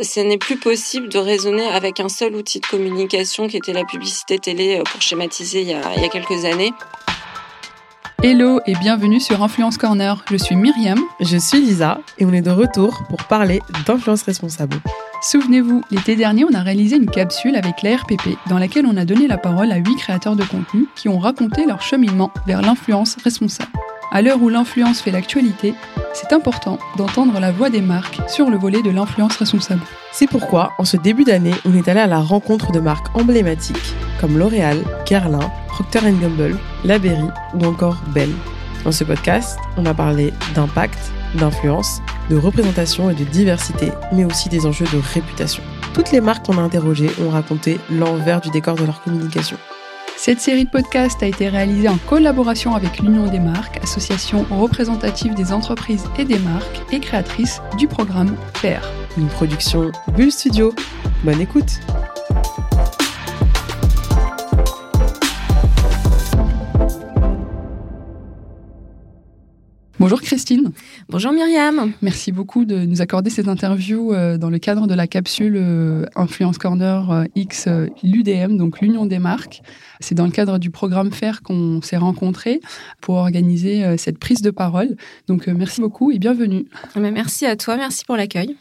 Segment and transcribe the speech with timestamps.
[0.00, 3.84] ce n'est plus possible de raisonner avec un seul outil de communication qui était la
[3.84, 6.72] publicité télé euh, pour schématiser il y a, il y a quelques années.
[8.22, 10.22] Hello et bienvenue sur Influence Corner.
[10.30, 11.00] Je suis Myriam.
[11.20, 14.76] Je suis Lisa et on est de retour pour parler d'influence responsable.
[15.22, 19.26] Souvenez-vous, l'été dernier, on a réalisé une capsule avec l'ARPP dans laquelle on a donné
[19.26, 23.72] la parole à huit créateurs de contenu qui ont raconté leur cheminement vers l'influence responsable.
[24.12, 25.74] À l'heure où l'influence fait l'actualité,
[26.12, 29.82] c'est important d'entendre la voix des marques sur le volet de l'influence responsable.
[30.12, 33.94] C'est pourquoi, en ce début d'année, on est allé à la rencontre de marques emblématiques
[34.20, 38.34] comme L'Oréal, Guerlain, Procter Gamble, La Berry ou encore Belle.
[38.84, 40.98] Dans ce podcast, on a parlé d'impact,
[41.34, 45.62] d'influence, de représentation et de diversité, mais aussi des enjeux de réputation.
[45.94, 49.56] Toutes les marques qu'on a interrogées ont raconté l'envers du décor de leur communication.
[50.22, 55.32] Cette série de podcasts a été réalisée en collaboration avec l'Union des marques, association représentative
[55.32, 58.82] des entreprises et des marques et créatrice du programme FAIR.
[59.16, 60.74] Une production Bull Studio.
[61.24, 61.80] Bonne écoute!
[70.00, 70.72] Bonjour Christine.
[71.10, 71.92] Bonjour Myriam.
[72.00, 76.06] Merci beaucoup de nous accorder cette interview euh, dans le cadre de la capsule euh,
[76.16, 77.68] Influence Corner euh, X
[78.02, 79.60] l'UDM, donc l'Union des marques.
[80.00, 82.60] C'est dans le cadre du programme FAIR qu'on s'est rencontrés
[83.02, 84.96] pour organiser cette prise de parole.
[85.26, 86.64] Donc merci beaucoup et bienvenue.
[86.96, 88.56] Merci à toi, merci pour l'accueil.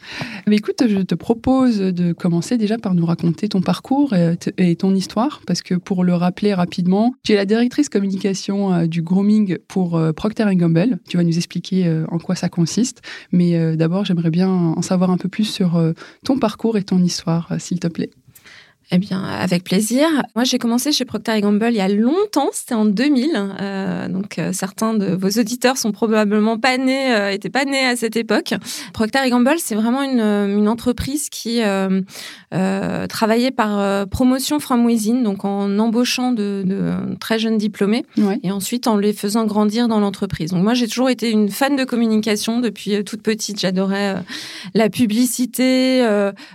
[0.48, 4.14] Mais écoute, je te propose de commencer déjà par nous raconter ton parcours
[4.58, 9.02] et ton histoire, parce que pour le rappeler rapidement, tu es la directrice communication du
[9.02, 11.00] grooming pour Procter Gamble.
[11.08, 13.02] Tu vas nous expliquer euh, en quoi ça consiste.
[13.32, 15.94] Mais euh, d'abord, j'aimerais bien en savoir un peu plus sur euh,
[16.26, 18.12] ton parcours et ton histoire, s'il te plaît.
[18.92, 20.08] Eh bien, avec plaisir.
[20.36, 23.30] Moi, j'ai commencé chez Procter Gamble il y a longtemps, c'était en 2000.
[23.62, 27.86] Euh, donc, euh, certains de vos auditeurs sont probablement pas nés, euh, étaient pas nés
[27.86, 28.56] à cette époque.
[28.94, 31.62] Procter Gamble, c'est vraiment une, une, entreprise qui
[32.52, 38.06] travaillait par promotion from within, donc en embauchant de, de très jeunes diplômés
[38.44, 40.52] et ensuite en les faisant grandir dans l'entreprise.
[40.52, 43.60] Donc, moi, j'ai toujours été une fan de communication depuis toute petite.
[43.60, 44.16] J'adorais
[44.74, 46.04] la publicité,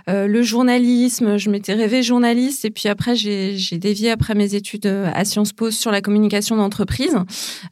[0.07, 1.37] le journalisme.
[1.37, 5.53] Je m'étais rêvée journaliste et puis après j'ai dévié après mes études euh, à Sciences
[5.53, 7.15] Po sur la communication d'entreprise.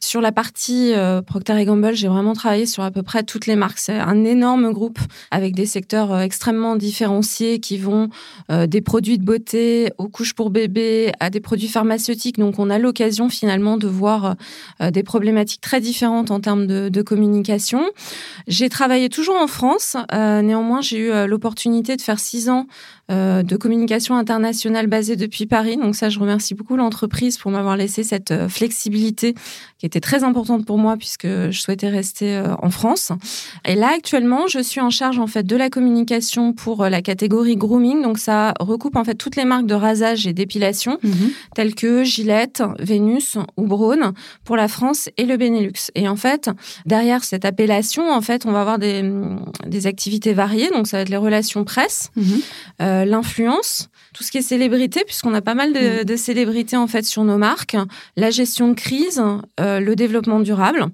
[0.00, 3.56] Sur la partie euh, Procter Gamble, j'ai vraiment travaillé sur à peu près toutes les
[3.56, 3.78] marques.
[3.78, 5.00] C'est un énorme groupe
[5.32, 8.08] avec des secteurs euh, extrêmement différenciés qui vont
[8.48, 12.38] des produits de beauté aux couches pour bébés à des produits pharmaceutiques.
[12.38, 14.36] Donc on a l'occasion finalement de voir
[14.80, 17.82] des problématiques très différentes en termes de communication.
[18.46, 19.96] J'ai travaillé toujours en France.
[20.12, 22.66] néanmoins, j'ai eu l'opportunité de faire six ans
[23.10, 25.76] de communication internationale basée depuis Paris.
[25.76, 29.34] Donc ça, je remercie beaucoup l'entreprise pour m'avoir laissé cette euh, flexibilité
[29.78, 33.12] qui était très importante pour moi puisque je souhaitais rester euh, en France.
[33.64, 37.02] Et là, actuellement, je suis en charge en fait de la communication pour euh, la
[37.02, 38.02] catégorie grooming.
[38.02, 41.30] Donc ça recoupe en fait toutes les marques de rasage et d'épilation mhm.
[41.54, 44.12] telles que Gillette, Vénus ou Braun
[44.44, 45.90] pour la France et le Benelux.
[45.94, 46.50] Et en fait,
[46.86, 49.02] derrière cette appellation, en fait, on va avoir des,
[49.66, 50.70] des activités variées.
[50.70, 52.40] Donc ça va être les relations presse, mhm.
[53.04, 56.04] L'influence, tout ce qui est célébrité, puisqu'on a pas mal de, mm.
[56.04, 57.76] de, célébrités en fait sur nos marques,
[58.16, 59.22] la gestion de crise,
[59.60, 60.86] euh, le développement durable.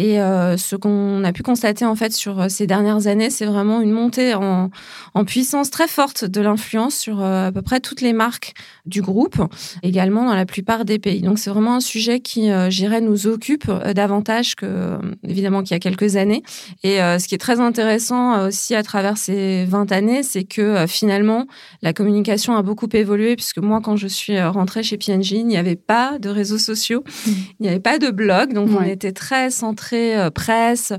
[0.00, 3.44] Et euh, ce qu'on a pu constater en fait sur euh, ces dernières années, c'est
[3.44, 4.70] vraiment une montée en,
[5.12, 8.54] en, puissance très forte de l'influence sur euh, à peu près toutes les marques
[8.86, 9.36] du groupe,
[9.82, 11.20] également dans la plupart des pays.
[11.20, 15.80] Donc c'est vraiment un sujet qui, j'irais, nous occupe davantage que évidemment qu'il y a
[15.80, 16.42] quelques années.
[16.82, 21.46] Et ce qui est très intéressant aussi à travers ces 20 années, c'est que finalement
[21.82, 25.46] la communication a beaucoup évolué puisque moi, quand je suis euh, rentrée chez P&G, il
[25.46, 27.30] n'y avait pas de réseaux sociaux, mmh.
[27.30, 30.92] il n'y avait pas de blog, donc on était très centré euh, presse,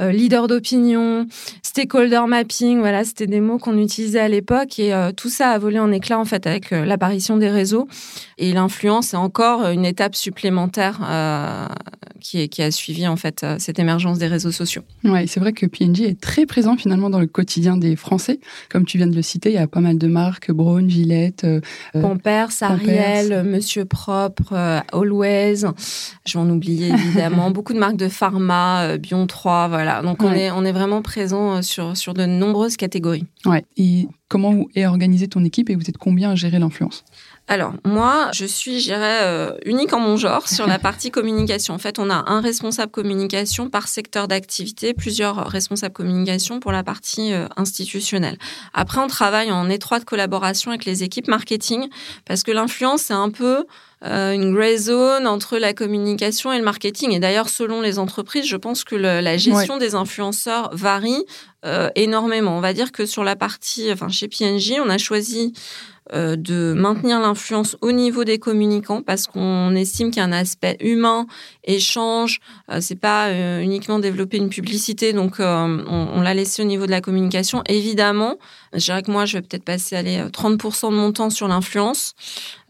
[0.00, 1.26] euh, leader d'opinion,
[1.62, 5.78] stakeholder mapping, voilà, c'était des mots qu'on utilisait à l'époque et tout ça a volé
[5.78, 7.88] en éclat en fait avec l'apparition des réseaux.
[8.38, 11.00] Et l'influence est encore une étape supplémentaire
[12.20, 14.82] qui, qui, a suivi en fait cette émergence des réseaux sociaux.
[15.04, 18.84] Ouais, c'est vrai que P&G est très présent finalement dans le quotidien des Français, comme
[18.84, 21.60] tu viens de le citer, il y a pas mal de marques, Braun, Gillette, euh,
[21.92, 25.64] Pampers, Ariel, Monsieur Propre, euh, Always.
[26.26, 27.50] Je vais en oublier évidemment.
[27.58, 30.02] Beaucoup de marques de pharma, euh, Bion 3, voilà.
[30.02, 33.24] Donc on est on est vraiment présent sur sur de nombreuses catégories.
[33.44, 33.64] Ouais.
[33.76, 37.04] Et comment est organisée ton équipe et vous êtes combien à gérer l'influence?
[37.50, 41.72] Alors, moi, je suis, je dirais, euh, unique en mon genre sur la partie communication.
[41.72, 46.82] En fait, on a un responsable communication par secteur d'activité, plusieurs responsables communication pour la
[46.84, 48.36] partie euh, institutionnelle.
[48.74, 51.88] Après, on travaille en étroite collaboration avec les équipes marketing
[52.26, 53.64] parce que l'influence, c'est un peu
[54.04, 57.12] euh, une grey zone entre la communication et le marketing.
[57.12, 61.24] Et d'ailleurs, selon les entreprises, je pense que la gestion des influenceurs varie
[61.96, 62.56] énormément.
[62.56, 65.54] On va dire que sur la partie, enfin, chez PNJ, on a choisi
[66.12, 71.26] de maintenir l'influence au niveau des communicants parce qu'on estime qu'il y aspect humain,
[71.64, 72.40] échange.
[72.70, 76.90] Euh, c'est pas euh, uniquement développer une publicité, donc on, l'a laissé au niveau de
[76.90, 77.62] la communication.
[77.68, 78.36] Évidemment,
[78.72, 82.14] je dirais que moi, je vais peut-être passer aller 30% de mon temps sur l'influence,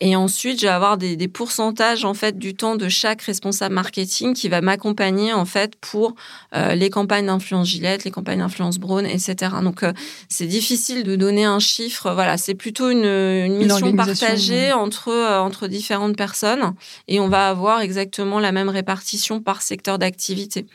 [0.01, 3.75] et ensuite je vais avoir des, des, pourcentages en fait du temps de chaque responsable
[3.75, 6.15] marketing qui va m'accompagner en fait pour
[6.53, 9.53] les campagnes d'influence Gillette, les campagnes d'influence Brown, etc.
[9.63, 9.85] Donc
[10.29, 12.13] c'est difficile de donner un chiffre.
[12.13, 16.75] Voilà, c'est plutôt une une mission partagée entre, euh, entre différentes personnes
[17.07, 20.67] et on va avoir exactement la même répartition par secteur d'activité.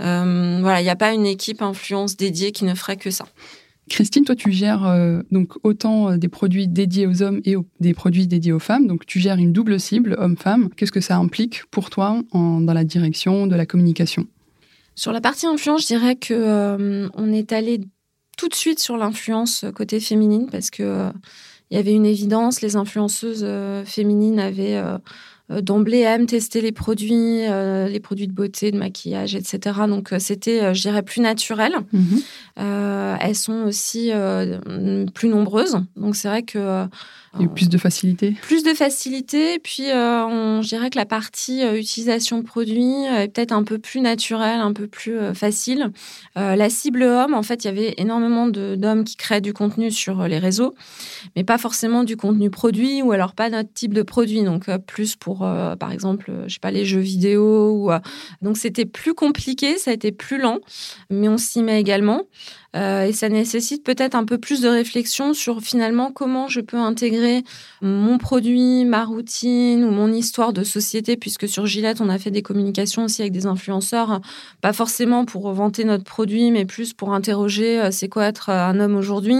[0.00, 3.26] Euh, voilà, il n'y a pas une équipe influence dédiée qui ne ferait que ça.
[3.90, 8.26] Christine, toi, tu gères euh, donc autant des produits dédiés aux hommes et des produits
[8.26, 8.86] dédiés aux femmes.
[8.86, 10.70] Donc, tu gères une double cible, homme-femme.
[10.76, 14.26] Qu'est-ce que ça implique pour toi dans la direction de la communication?
[14.94, 17.80] Sur la partie influence, je dirais que on est allé
[18.38, 21.10] tout de suite sur l'influence côté féminine parce que
[21.70, 24.98] il y avait une évidence, les influenceuses euh, féminines avaient euh, euh,
[25.48, 29.80] d'emblée aiment tester les produits, les produits de beauté, de maquillage, etc.
[29.88, 31.74] Donc c'était, je dirais, plus naturel.
[31.92, 32.20] Mhm.
[32.56, 34.10] elles sont aussi
[35.14, 35.76] plus nombreuses.
[35.96, 36.86] Donc c'est vrai que
[37.54, 39.58] plus de facilité Plus de facilité.
[39.58, 43.78] Puis, euh, on, je dirais que la partie euh, utilisation produit est peut-être un peu
[43.78, 45.90] plus naturelle, un peu plus euh, facile.
[46.36, 50.26] la cible homme, en fait, il y avait énormément d'hommes qui créent du contenu sur
[50.28, 50.74] les réseaux,
[51.36, 54.42] mais pas forcément du contenu produit ou alors pas notre type de produit.
[54.42, 57.72] Donc, plus pour, par exemple, je sais pas, les jeux vidéo.
[57.72, 57.90] Ou,
[58.42, 60.58] donc, c'était plus compliqué, ça a été plus lent,
[61.10, 62.22] mais on s'y met également.
[62.74, 66.76] Euh, et ça nécessite peut-être un peu plus de réflexion sur finalement comment je peux
[66.76, 67.44] intégrer
[67.82, 72.30] mon produit, ma routine ou mon histoire de société, puisque sur Gillette, on a fait
[72.30, 74.20] des communications aussi avec des influenceurs,
[74.60, 78.80] pas forcément pour vanter notre produit, mais plus pour interroger euh, c'est quoi être un
[78.80, 79.38] homme aujourd'hui.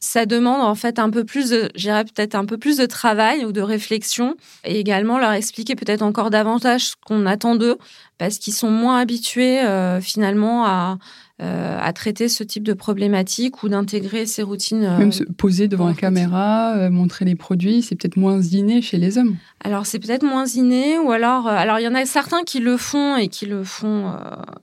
[0.00, 3.52] Ça demande en fait un peu plus j'irais peut-être un peu plus de travail ou
[3.52, 7.78] de réflexion et également leur expliquer peut-être encore davantage ce qu'on attend d'eux
[8.18, 10.98] parce qu'ils sont moins habitués euh, finalement à
[11.40, 14.82] euh, à traiter ce type de problématique ou d'intégrer ces routines.
[14.82, 18.98] Euh, Même se poser devant la caméra, montrer les produits, c'est peut-être moins inné chez
[18.98, 19.36] les hommes.
[19.64, 22.76] Alors c'est peut-être moins inné ou alors alors il y en a certains qui le
[22.76, 24.14] font et qui le font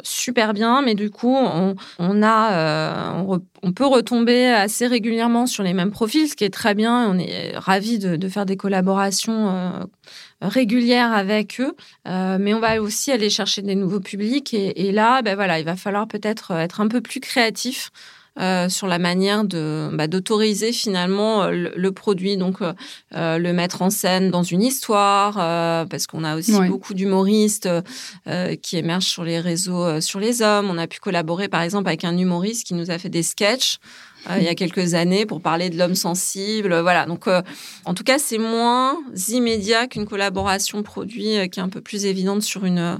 [0.03, 1.75] super bien, mais du coup on,
[2.23, 3.13] a
[3.61, 7.09] on, peut retomber assez régulièrement sur les mêmes profils, ce qui est très bien.
[7.09, 9.85] On est ravi de, faire des collaborations
[10.41, 11.75] régulière avec eux,
[12.07, 14.53] euh, mais on va aussi aller chercher des nouveaux publics.
[14.53, 17.91] Et, là, ben voilà, il va falloir peut-être être un peu plus créatif.
[18.37, 22.57] Euh, sur la manière de bah, d'autoriser finalement euh, le, produit, donc
[23.11, 25.35] le mettre en scène dans une histoire,
[25.87, 27.69] parce qu'on a aussi beaucoup d'humoristes
[28.61, 30.69] qui émergent sur les réseaux sur les hommes.
[30.69, 33.79] On a pu collaborer par exemple avec un humoriste qui nous a fait des sketchs
[34.29, 36.79] euh, il y a quelques années pour parler de l'homme sensible.
[36.79, 37.05] Voilà.
[37.05, 37.41] Donc, euh,
[37.85, 38.97] en tout cas, c'est moins
[39.29, 42.99] immédiat qu'une collaboration produit euh, qui est un peu plus évidente sur une,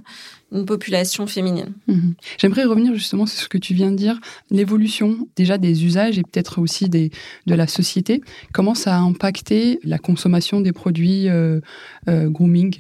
[0.56, 1.74] une population féminine.
[1.88, 2.16] Mhm.
[2.38, 4.20] J'aimerais revenir justement sur ce que tu viens de dire,
[4.50, 7.12] l'évolution déjà des usages et peut-être aussi des,
[7.46, 8.22] de la société.
[8.54, 11.28] Comment ça a impacté la consommation des produits
[12.08, 12.80] grooming?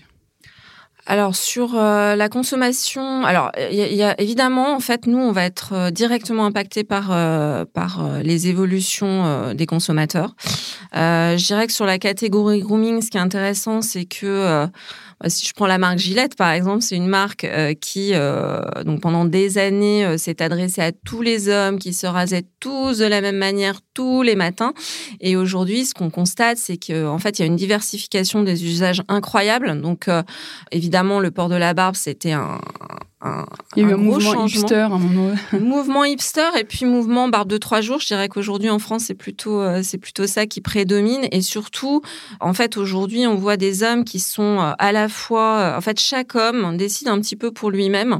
[1.07, 5.43] Alors sur euh, la consommation, alors il y, a évidemment en fait nous on va
[5.43, 10.35] être euh, directement impacté par euh, par les évolutions des consommateurs.
[10.93, 14.67] je dirais que sur la catégorie grooming, ce qui est intéressant, c'est que
[15.21, 17.47] bah, si je prends la marque Gillette, par exemple, c'est une marque
[17.81, 18.13] qui,
[18.85, 23.05] donc pendant des années, s'est adressée à tous les hommes qui se rasaient tous de
[23.05, 24.73] la même manière tous les matins.
[25.21, 29.01] Et aujourd'hui, ce qu'on constate, c'est qu'en fait, il y a une diversification des usages
[29.07, 29.81] incroyables.
[29.81, 30.07] Donc,
[30.71, 32.59] évidemment, le port de la barbe, c'était un,
[33.75, 35.35] il y a eu un, mouvement hipster, un moment.
[35.59, 37.99] mouvement hipster et puis mouvement barbe de trois jours.
[37.99, 42.01] Je dirais qu'aujourd'hui en France, c'est plutôt euh, c'est plutôt ça qui prédomine et surtout,
[42.39, 45.81] en fait, aujourd'hui, on voit des hommes qui sont euh, à la fois, euh, en
[45.81, 48.19] fait, chaque homme décide un petit peu pour lui-même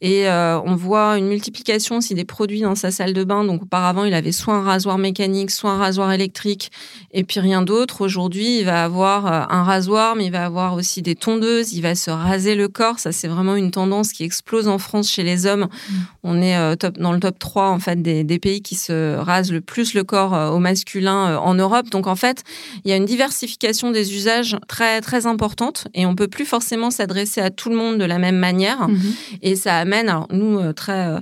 [0.00, 3.44] et on voit une multiplication aussi des produits dans sa salle de bain.
[3.44, 6.70] Donc auparavant, il avait soit un rasoir mécanique, soit un rasoir électrique
[7.12, 8.00] et puis rien d'autre.
[8.02, 11.72] Aujourd'hui, il va avoir un rasoir, mais il va avoir aussi des tondeuses.
[11.72, 12.98] Il va se raser le corps.
[12.98, 15.68] Ça, c'est vraiment une tendance qui explose explose en France chez les hommes.
[15.68, 15.94] Mm.
[16.22, 19.50] On est top, dans le top 3 en fait des, des, pays qui se rasent
[19.50, 21.88] le plus le corps au masculin en Europe.
[21.88, 22.44] Donc en fait,
[22.84, 26.90] il y a une diversification des usages très très importante et on peut plus forcément
[26.90, 28.88] s'adresser à tout le monde de la même manière.
[28.88, 29.38] Mm-hmm.
[29.42, 31.16] Et ça amène, alors nous très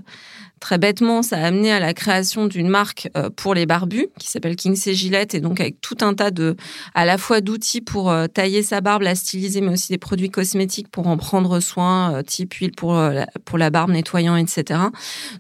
[0.62, 4.30] très bêtement, ça a amené à la création d'une marque euh, pour les barbus qui
[4.30, 6.56] s'appelle Kingsley Gillette et donc avec tout un tas de,
[6.94, 10.30] à la fois d'outils pour euh, tailler sa barbe, la styliser, mais aussi des produits
[10.30, 14.80] cosmétiques pour en prendre soin, euh, type huile pour la, pour la barbe, nettoyant, etc.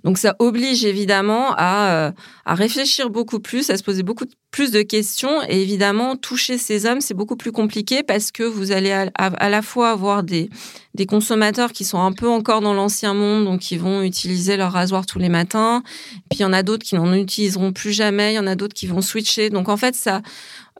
[0.02, 2.12] Donc ça oblige évidemment à,
[2.44, 6.86] à réfléchir beaucoup plus, à se poser beaucoup plus de questions et évidemment toucher ces
[6.86, 10.50] hommes c'est beaucoup plus compliqué parce que vous allez à, la fois avoir des
[10.94, 14.72] des consommateurs qui sont un peu encore dans l'ancien monde, donc qui vont utiliser leur
[14.72, 15.82] rasoir tous les matins.
[16.28, 18.32] Puis il y en a d'autres qui n'en utiliseront plus jamais.
[18.32, 19.48] Il y en a d'autres qui vont switcher.
[19.48, 20.20] Donc en fait, ça,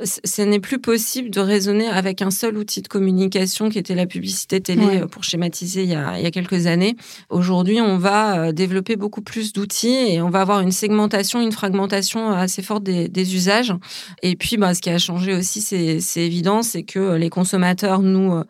[0.03, 4.07] ce n'est plus possible de raisonner avec un seul outil de communication qui était la
[4.07, 6.97] publicité télé euh, pour schématiser il y, a, il y, a, quelques années.
[7.29, 11.53] Aujourd'hui, on va euh, développer beaucoup plus d'outils et on va avoir une segmentation, une
[11.53, 13.75] fragmentation assez forte des, des usages.
[14.23, 18.33] Et puis, bah, ce qui a changé aussi, c'est évident, c'est que les consommateurs nous
[18.33, 18.45] euh,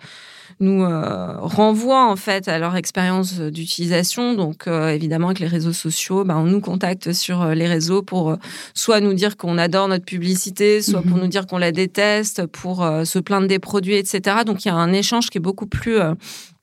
[0.61, 4.35] nous euh, renvoient en fait à leur expérience d'utilisation.
[4.35, 8.03] Donc euh, évidemment avec les réseaux sociaux, ben, on nous contacte sur euh, les réseaux
[8.03, 8.37] pour
[8.75, 11.23] soit nous dire qu'on adore notre publicité, soit pour mhm.
[11.23, 14.39] nous dire qu'on la déteste, pour se plaindre des produits, etc.
[14.47, 15.99] Donc il y a un échange qui est beaucoup plus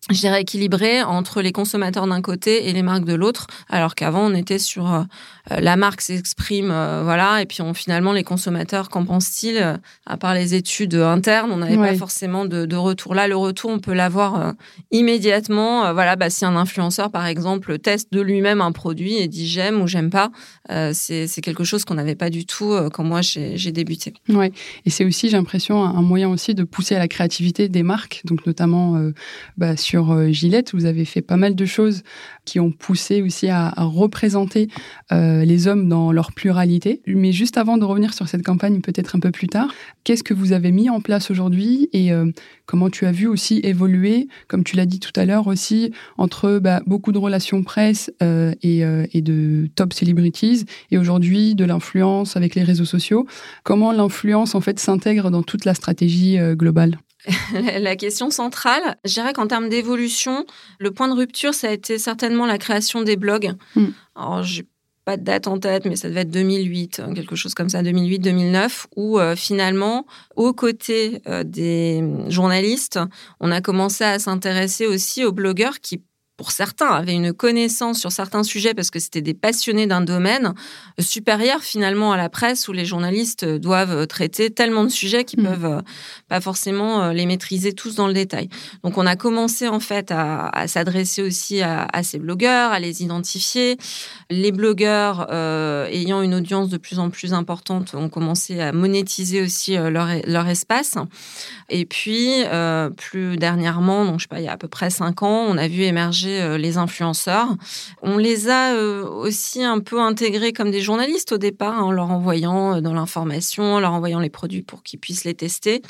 [0.10, 4.26] je dirais équilibré entre les consommateurs d'un côté et les marques de l'autre, alors qu'avant
[4.26, 5.06] on était sur
[5.52, 9.78] euh, la marque s'exprime, euh, voilà, et puis on, finalement les consommateurs qu'en pensent-ils euh,
[10.06, 13.14] À part les études internes, on n'avait pas forcément de, de, retour.
[13.14, 14.54] Là, le retour, on peut l'avoir
[14.92, 15.94] immédiatement.
[15.94, 19.82] voilà, bah, si un influenceur par exemple teste de lui-même un produit et dit j'aime
[19.82, 20.32] ou j'aime pas,
[20.94, 24.14] c'est quelque chose qu'on n'avait pas du tout quand moi j'ai débuté.
[24.30, 24.52] Ouais,
[24.86, 28.22] et c'est aussi, j'ai l'impression, un moyen aussi de pousser à la créativité des marques,
[28.26, 29.00] donc notamment
[29.58, 32.04] bah, sur euh, Gillette, vous avez fait pas mal de choses
[32.46, 34.68] qui ont poussé aussi à, représenter
[35.12, 37.02] euh, les hommes dans leur pluralité.
[37.08, 40.34] Mais juste avant de revenir sur cette campagne, peut-être un peu plus tard, qu'est-ce que
[40.34, 42.32] vous avez mis en place aujourd'hui et euh,
[42.66, 46.60] comment tu as vu aussi évoluer, comme tu l'as dit tout à l'heure aussi, entre
[46.60, 52.56] bah, beaucoup de relations presse et, et, de top celebrities et aujourd'hui de l'influence avec
[52.56, 53.26] les réseaux sociaux.
[53.64, 56.98] Comment l'influence en fait s'intègre dans toute la stratégie globale?
[57.54, 58.98] la question centrale.
[59.06, 60.46] Je dirais qu'en termes d'évolution,
[60.80, 63.54] le point de rupture, ça a été certainement la création des blogs.
[63.76, 63.88] Mm.
[64.16, 64.66] Alors, j'ai
[65.06, 67.82] pas de date en tête, mais ça devait être 2008, hein, quelque chose comme ça,
[67.82, 73.00] 2008-2009, où euh, finalement, aux côtés euh, des journalistes,
[73.40, 76.04] on a commencé à s'intéresser aussi aux blogueurs qui
[76.40, 80.54] pour certains, avaient une connaissance sur certains sujets parce que c'était des passionnés d'un domaine
[80.98, 85.48] supérieur finalement à la presse où les journalistes doivent traiter tellement de sujets qu'ils mmh.
[85.48, 85.82] peuvent euh,
[86.30, 88.48] pas forcément euh, les maîtriser tous dans le détail.
[88.86, 93.78] Donc on a commencé en fait à, s'adresser aussi à, ces blogueurs, à les identifier.
[94.30, 99.42] Les blogueurs euh, ayant une audience de plus en plus importante ont commencé à monétiser
[99.42, 100.96] aussi leur, leur espace.
[101.70, 102.44] Et puis
[102.96, 105.58] plus dernièrement, donc je sais pas, il y a à peu près cinq ans, on
[105.58, 107.48] a vu émerger euh, les influenceurs.
[108.02, 111.92] On les a euh, aussi un peu intégrés comme des journalistes au départ, hein, en
[111.92, 115.82] leur envoyant euh, dans l'information, en leur envoyant les produits pour qu'ils puissent les tester.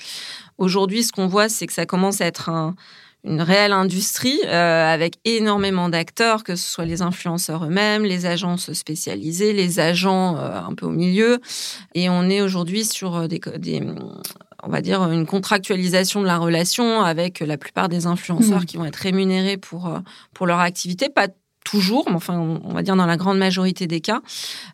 [0.58, 2.50] Aujourd'hui, ce qu'on voit, c'est que ça commence à être
[3.24, 9.54] une réelle industrie avec énormément d'acteurs, que ce soit les influenceurs eux-mêmes, les agences spécialisées,
[9.54, 11.40] les agents un peu au milieu.
[11.96, 13.82] Et on est aujourd'hui sur des, des,
[14.64, 18.66] on va dire, une contractualisation de la relation avec la plupart des influenceurs mmh.
[18.66, 20.00] qui vont être rémunérés pour, euh,
[20.34, 21.10] pour leur activité.
[21.10, 21.28] Pas
[21.64, 24.22] toujours, mais enfin, on va dire dans la grande majorité des cas.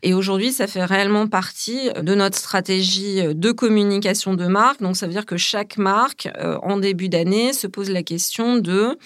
[0.02, 4.82] Et aujourd'hui, ça fait réellement partie de notre stratégie de communication de marque.
[4.82, 8.58] Donc, ça veut dire que chaque marque, euh, en début d'année, se pose la question
[8.58, 8.98] de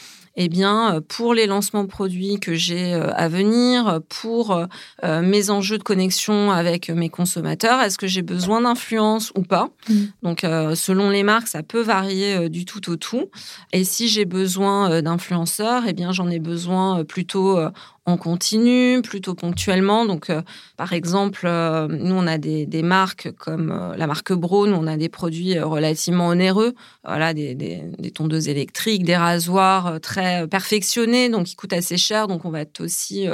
[0.42, 4.56] eh bien, euh, pour les lancements de produits que j'ai euh, à venir, pour
[5.04, 9.70] euh, mes enjeux de connexion avec mes consommateurs, est-ce que j'ai besoin d'influence ou pas?
[9.90, 9.96] Mmh.
[10.24, 10.42] Donc,
[10.76, 13.30] selon les marques, ça peut varier du tout au tout.
[13.74, 17.60] Et si j'ai besoin d'influenceurs, eh bien, j'en ai besoin plutôt
[18.06, 20.06] en continu, plutôt ponctuellement.
[20.06, 20.42] Donc, euh,
[20.78, 24.98] par exemple, euh, nous, on a des, marques comme euh, la marque Braun, on a
[24.98, 31.56] des produits relativement onéreux, voilà, des, des, tondeuses électriques, des rasoirs très perfectionnés, donc qui
[31.56, 32.28] coûtent assez cher.
[32.28, 33.28] Donc, on va être aussi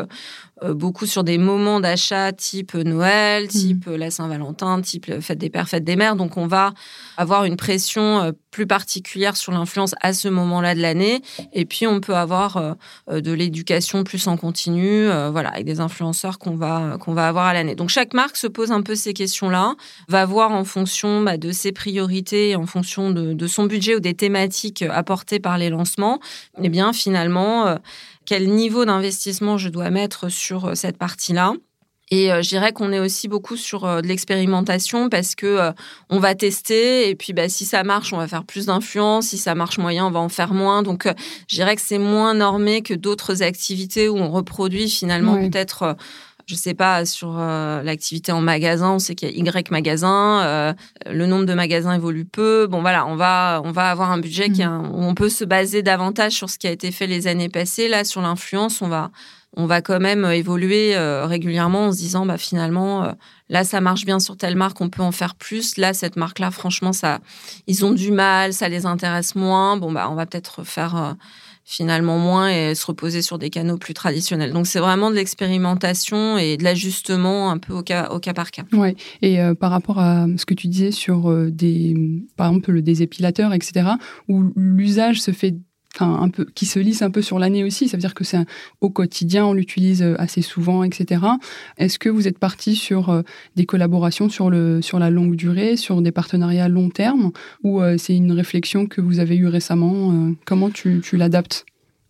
[0.64, 3.48] beaucoup sur des moments d'achat type Noël, mmh.
[3.48, 6.16] type la Saint-Valentin, type fête des pères, fête des mères.
[6.16, 6.74] Donc, on va
[7.18, 11.22] avoir une pression plus particulière sur l'influence à ce moment-là de l'année.
[11.54, 12.76] Et puis, on peut avoir
[13.12, 17.46] de l'éducation plus en continu euh, voilà, avec des influenceurs qu'on va, qu'on va avoir
[17.46, 17.76] à l'année.
[17.76, 19.76] Donc chaque marque se pose un peu ces questions-là,
[20.08, 24.14] va voir en fonction bah, de ses priorités, en fonction de, son budget ou des
[24.14, 26.20] thématiques apportées par les lancements,
[26.58, 27.76] et eh bien finalement, euh,
[28.26, 31.54] quel niveau d'investissement je dois mettre sur cette partie-là.
[32.12, 35.72] Et je dirais qu'on est aussi beaucoup sur de l'expérimentation parce que
[36.12, 39.30] on va tester et puis bah, si ça marche, on va faire plus d'influence.
[39.30, 40.84] Si ça marche moyen, on va en faire moins.
[40.84, 41.08] Donc
[41.48, 45.98] je dirais que c'est moins normé que d'autres activités où on reproduit finalement peut-être
[46.46, 50.44] je sais pas, sur euh, l'activité en magasin, on sait qu'il y a Y magasins,
[50.44, 50.74] euh,
[51.10, 52.68] le nombre de magasins évolue peu.
[52.68, 54.92] Bon, voilà, on va, on va avoir un budget qui mmh.
[54.94, 57.88] où on peut se baser davantage sur ce qui a été fait les années passées.
[57.88, 59.10] Là, sur l'influence, on va,
[59.58, 63.12] on va quand même évoluer euh, régulièrement en se disant, bah, finalement,
[63.50, 65.78] là, ça marche bien sur telle marque, on peut en faire plus.
[65.78, 67.20] Là, cette marque-là, franchement, ça,
[67.66, 69.78] ils ont du mal, ça les intéresse moins.
[69.78, 71.16] Bon, bah, on va peut-être faire
[71.66, 74.54] finalement moins et se reposer sur des canaux plus traditionnels.
[74.54, 78.52] Donc c'est vraiment de l'expérimentation et de l'ajustement un peu au cas, au cas par
[78.52, 78.64] cas.
[78.72, 78.96] Ouais.
[79.24, 81.96] Et euh, par rapport à ce que tu disais sur euh, des,
[82.38, 83.90] par exemple le désépilateur, etc.,
[84.28, 85.56] où l'usage se fait
[86.02, 87.88] un peu, qui se lisse un peu sur l'année aussi.
[87.88, 88.38] Ça veut dire que c'est
[88.82, 91.22] au quotidien, on l'utilise euh, assez souvent, etc.
[91.78, 93.22] Est-ce que vous êtes parti sur euh,
[93.56, 97.32] des collaborations sur, le, sur la longue durée, sur des partenariats long terme,
[97.64, 99.96] ou euh, c'est une réflexion que vous avez eue récemment
[100.46, 101.66] Comment tu, tu l'adaptes?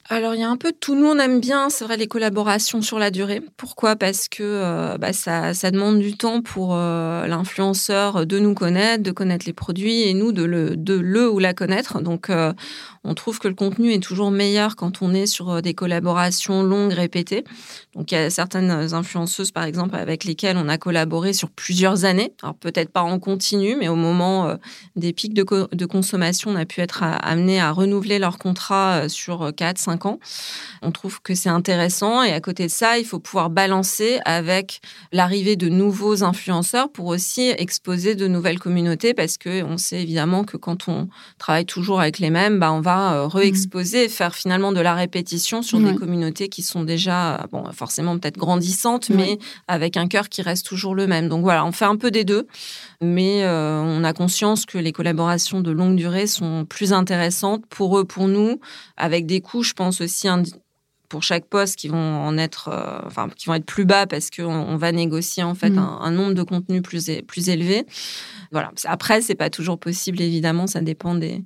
[0.08, 0.94] Alors il y a un peu de tout.
[0.94, 3.42] Nous on aime bien, c'est vrai, les collaborations sur la durée.
[3.58, 3.96] Pourquoi?
[3.96, 9.10] Parce que euh, bah, ça, demande du temps pour euh, l'influenceur de nous connaître, de
[9.10, 12.02] connaître les produits et nous de le, ou la connaître.
[12.02, 12.54] Donc euh,
[13.04, 16.94] on trouve que le contenu est toujours meilleur quand on est sur des collaborations longues,
[16.94, 17.44] répétées.
[17.96, 22.06] Donc il y a certaines influenceuses par exemple avec lesquelles on a collaboré sur plusieurs
[22.06, 22.32] années.
[22.44, 24.56] Alors peut-être pas en continu, mais au moment
[24.96, 29.52] des pics de, de, consommation, on a pu être amené à renouveler leur contrat sur
[29.56, 30.20] 4, 5 ans.
[30.82, 34.82] On trouve que c'est intéressant et à côté de ça, il faut pouvoir balancer avec
[35.12, 40.44] l'arrivée de nouveaux influenceurs pour aussi exposer de nouvelles communautés parce que on sait évidemment
[40.44, 44.36] que quand on travaille toujours avec les mêmes, bah, on va euh, re-exposer et faire
[44.36, 49.38] finalement de la répétition sur des communautés qui sont déjà, bon, forcément peut-être grandissantes, mais
[49.68, 51.30] avec un cœur qui reste toujours le même.
[51.30, 52.48] Donc voilà, on fait un peu des deux,
[53.02, 57.98] mais euh, on a conscience que les collaborations de longue durée sont plus intéressantes pour
[57.98, 58.60] eux, pour nous,
[58.98, 60.28] avec des coûts, je pense, aussi
[61.10, 64.30] pour chaque poste qui vont en être, euh, enfin, qui vont être plus bas parce
[64.30, 65.80] qu'on on va négocier en fait mm.
[65.80, 67.86] un, nombre de contenus plus, plus élevé.
[68.52, 68.72] Voilà.
[68.86, 71.44] Après, c'est pas toujours possible, évidemment, ça dépend des,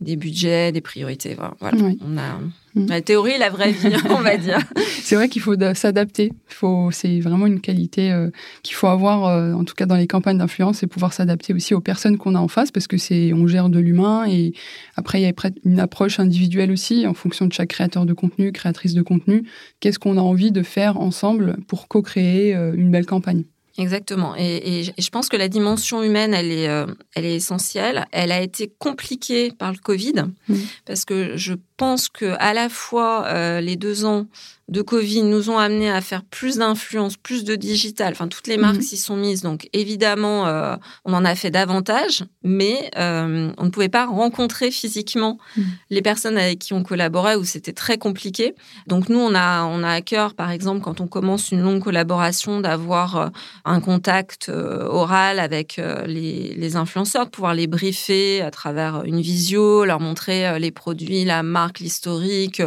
[0.00, 1.36] des budgets, des priorités.
[1.60, 1.78] Voilà.
[2.00, 2.38] On a
[2.74, 2.88] mm.
[2.88, 4.58] la théorie, la vraie vie, on va dire.
[5.02, 6.32] C'est vrai qu'il faut s'adapter.
[6.46, 8.30] Faut, c'est vraiment une qualité euh,
[8.62, 11.74] qu'il faut avoir, euh, en tout cas dans les campagnes d'influence, et pouvoir s'adapter aussi
[11.74, 14.54] aux personnes qu'on a en face, parce que c'est, on gère de l'humain et
[14.96, 15.32] après il y a
[15.64, 19.44] une approche individuelle aussi en fonction de chaque créateur de contenu, créatrice de contenu.
[19.80, 23.44] Qu'est-ce qu'on a envie de faire ensemble pour co-créer euh, une belle campagne?
[23.76, 24.34] Exactement.
[24.36, 26.68] Et, je pense que la dimension humaine, elle est,
[27.14, 28.06] elle est essentielle.
[28.12, 30.54] Elle a été compliquée par le Covid mmh.
[30.84, 34.26] parce que je pense que à la fois euh, les deux ans
[34.68, 38.12] de Covid nous ont amené à faire plus d'influence, plus de digital.
[38.12, 38.82] Enfin, toutes les marques mhm.
[38.82, 39.42] s'y sont mises.
[39.42, 44.70] Donc, évidemment, euh, on en a fait davantage, mais euh, on ne pouvait pas rencontrer
[44.70, 45.64] physiquement mhm.
[45.90, 48.54] les personnes avec qui on collaborait où c'était très compliqué.
[48.86, 51.82] Donc, nous, on a, on a à cœur, par exemple, quand on commence une longue
[51.82, 53.30] collaboration, d'avoir
[53.64, 59.84] un contact oral avec les, les influenceurs, de pouvoir les briefer à travers une visio,
[59.84, 62.62] leur montrer les produits, la marque l'historique,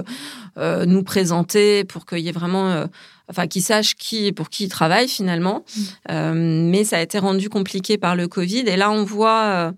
[0.57, 2.85] euh, nous présenter pour qu'il y ait vraiment, euh,
[3.29, 5.63] enfin, qu'ils sachent qui pour qui ils travaillent finalement.
[5.65, 5.81] Mm.
[6.11, 6.33] Euh,
[6.71, 8.63] mais ça a été rendu compliqué par le Covid.
[8.67, 9.73] Et là, on voit.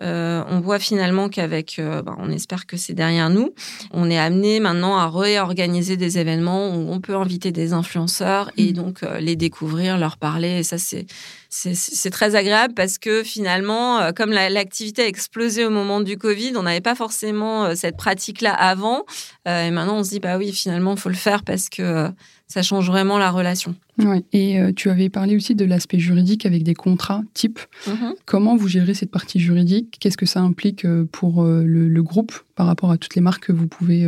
[0.00, 3.54] On voit finalement qu'avec, ben, on espère que c'est derrière nous,
[3.92, 8.70] on est amené maintenant à réorganiser des événements où on peut inviter des influenceurs et
[8.70, 8.72] mm.
[8.72, 10.58] donc les découvrir, leur parler.
[10.58, 11.06] Et ça, c'est
[11.52, 16.54] c'est très agréable parce que finalement, euh, comme l'activité a explosé au moment du Covid,
[16.56, 19.04] on n'avait pas forcément euh, cette pratique-là avant.
[19.46, 22.08] Euh, et maintenant, on se dit, bah oui, finalement, il faut le faire parce que
[22.52, 23.74] ça change vraiment la relation.
[23.98, 24.22] Ouais.
[24.32, 27.58] Et tu avais parlé aussi de l'aspect juridique avec des contrats type.
[27.86, 28.12] Mm-hmm.
[28.26, 29.96] Comment vous gérez cette partie juridique?
[30.00, 33.66] Qu'est-ce que ça implique pour le, groupe par rapport à toutes les marques que vous
[33.66, 34.06] pouvez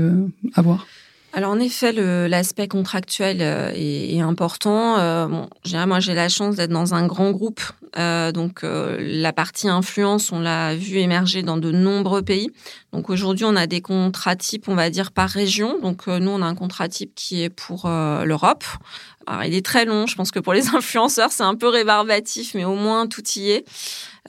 [0.54, 0.86] avoir?
[1.36, 1.90] Alors en effet,
[2.28, 4.98] l'aspect contractuel euh, est, important.
[4.98, 7.60] Euh, moi j'ai la chance d'être dans un grand groupe,
[7.98, 12.50] euh, donc la partie influence, on l'a vu émerger dans de nombreux pays.
[12.92, 15.80] Donc aujourd'hui, on a des contrats types, on va dire par région.
[15.80, 18.64] Donc nous, on a un contrat type qui est pour l'Europe.
[19.26, 20.06] Alors il est très long.
[20.06, 23.50] Je pense que pour les influenceurs, c'est un peu rébarbatif, mais au moins tout y
[23.50, 23.64] est.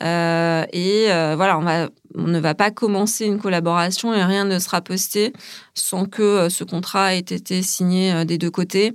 [0.03, 4.43] Euh, et euh, voilà, on, va, on ne va pas commencer une collaboration et rien
[4.43, 5.31] ne sera posté
[5.73, 8.93] sans que euh, ce contrat ait été signé des deux côtés.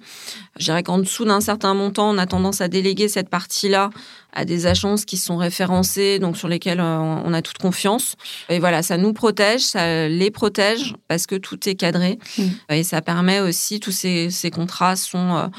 [0.58, 3.90] Je dirais qu'en dessous d'un certain montant, on a tendance à déléguer cette partie-là
[4.32, 8.14] à des agences qui sont référencées, donc sur lesquelles on a toute confiance.
[8.48, 12.20] Et voilà, ça nous protège, ça les protège parce que tout est cadré.
[12.38, 12.42] Mmh.
[12.70, 15.50] Et ça permet aussi, tous ces, ces contrats sont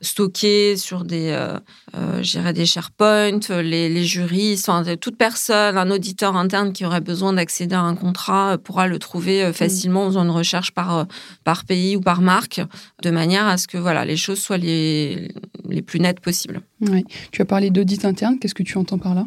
[0.00, 1.58] stockés sur des, euh,
[1.96, 7.32] euh, des SharePoint, les, les juristes, enfin, toute personne, un auditeur interne qui aurait besoin
[7.32, 9.54] d'accéder à un contrat euh, pourra le trouver euh, mm.
[9.54, 11.06] facilement en faisant une recherche par,
[11.44, 12.60] par pays ou par marque,
[13.02, 15.32] de manière à ce que voilà, les choses soient les,
[15.68, 16.62] les plus nettes possibles.
[16.80, 17.04] Oui.
[17.30, 19.26] Tu as parlé d'audit interne, qu'est-ce que tu entends par là?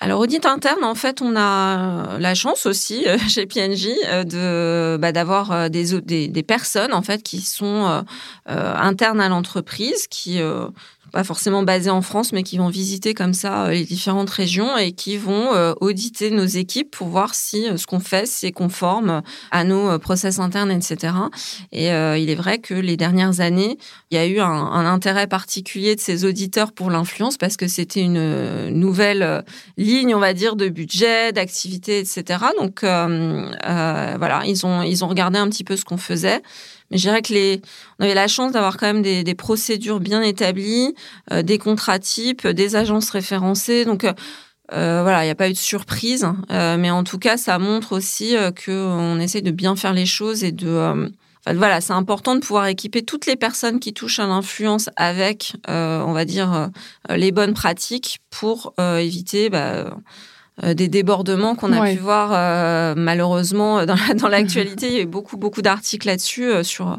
[0.00, 3.88] Alors, audit interne, en fait, on a la chance aussi chez PNJ
[4.24, 8.04] de bah, d'avoir des, des, des, personnes en fait qui sont
[8.46, 10.40] internes à l'entreprise, qui
[11.14, 14.76] pas forcément basés en France, mais qui vont visiter comme ça euh, les différentes régions
[14.76, 18.50] et qui vont euh, auditer nos équipes pour voir si euh, ce qu'on fait, c'est
[18.50, 19.22] conforme
[19.52, 21.14] à nos process internes, etc.
[21.70, 23.78] Et il est vrai que les dernières années,
[24.10, 27.68] il y a eu un, un intérêt particulier de ces auditeurs pour l'influence parce que
[27.68, 29.44] c'était une nouvelle
[29.76, 32.44] ligne, on va dire, de budget, d'activité, etc.
[32.58, 36.42] Donc euh, voilà, ils ont ils ont regardé un petit peu ce qu'on faisait.
[36.90, 37.62] Mais je dirais que les,
[37.98, 40.94] on avait la chance d'avoir quand même des, procédures bien établies,
[41.32, 43.84] euh, des contrats types, des agences référencées.
[43.84, 44.12] Donc euh,
[44.72, 47.92] euh voilà, il n'y a pas eu de surprise, mais en tout cas, ça montre
[47.92, 51.10] aussi qu'on essaie de bien faire les choses et de
[51.46, 55.52] Enfin, voilà, c'est important de pouvoir équiper toutes les personnes qui touchent à l'influence avec,
[55.68, 56.70] on va dire,
[57.10, 59.94] les bonnes pratiques pour éviter bah,
[60.62, 64.86] des débordements qu'on a pu voir euh, malheureusement dans l'actualité.
[64.86, 66.98] il y a eu beaucoup, beaucoup d'articles là-dessus euh, sur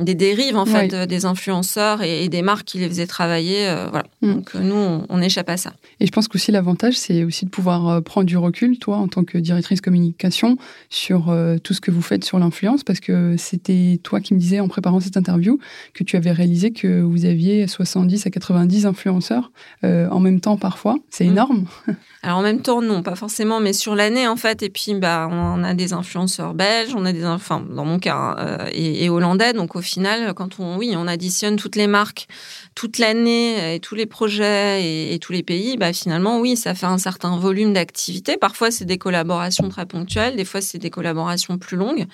[0.00, 3.68] des dérives en fait des influenceurs et, des marques qui les faisaient travailler.
[3.68, 4.06] Euh, voilà.
[4.22, 4.34] Mm.
[4.34, 5.72] Donc euh, nous, on, échappe à ça.
[6.00, 9.08] Et je pense qu'aussi l'avantage, c'est aussi de pouvoir euh, prendre du recul, toi, en
[9.08, 10.56] tant que directrice communication,
[10.88, 14.60] sur tout ce que vous faites sur l'influence, parce que c'était toi qui me disais
[14.60, 15.58] en préparant cette interview
[15.94, 20.96] que tu avais réalisé que vous aviez 70 à 90 influenceurs en même temps parfois.
[21.10, 21.30] C'est mm.
[21.30, 21.66] énorme.
[22.22, 24.62] Alors en même temps, non, pas forcément, mais sur l'année en fait.
[24.62, 28.36] Et puis, bah, on a des influenceurs belges, on a des, enfin, dans mon cas,
[28.38, 29.52] hein, et, et hollandais.
[29.52, 32.28] Donc au final, quand on, oui, on additionne toutes les marques,
[32.74, 36.86] toute l'année et tous les projets et, tous les pays, bah finalement, oui, ça fait
[36.86, 38.36] un certain volume d'activité.
[38.36, 42.06] Parfois, c'est des collaborations très ponctuelles, des fois, c'est des collaborations plus longues.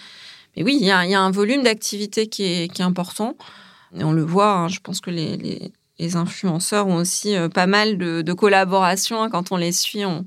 [0.57, 3.37] Mais oui, il y a, un volume d'activité qui est, important.
[3.99, 5.73] Et on le voit, hein, je pense que les,
[6.17, 9.23] influenceurs ont aussi euh, pas mal de, collaborations.
[9.23, 9.31] Hein.
[9.31, 10.27] quand on les suit, on,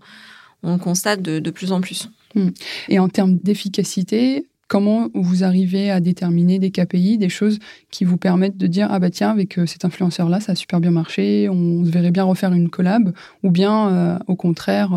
[0.64, 2.10] on constate de, de plus en plus.
[2.36, 2.50] Hmm.
[2.90, 7.58] Et en termes d'efficacité, Comment vous arrivez à déterminer des KPI, des choses
[7.90, 10.56] qui vous permettent de dire ah bah tiens avec euh, cet influenceur là ça a
[10.56, 14.94] super bien marché, on se verrait bien refaire une collab, ou bien euh, au contraire